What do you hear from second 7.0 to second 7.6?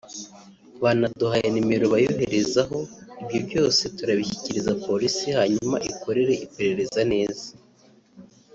neza